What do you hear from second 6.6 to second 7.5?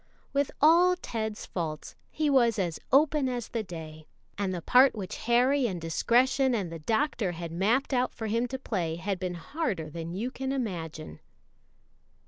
the Doctor